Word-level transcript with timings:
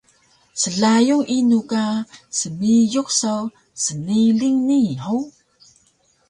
Slayun 0.61 1.23
inu 1.37 1.59
ka 1.71 1.83
smiyuk 2.39 3.09
saw 3.19 3.41
sniling 3.83 4.57
nii 4.67 4.91
hug? 5.05 5.27